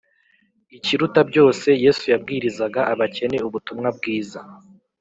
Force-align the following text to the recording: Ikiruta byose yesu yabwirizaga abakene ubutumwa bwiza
Ikiruta 0.77 1.21
byose 1.29 1.67
yesu 1.83 2.03
yabwirizaga 2.13 2.81
abakene 2.93 3.37
ubutumwa 3.47 3.87
bwiza 3.97 4.39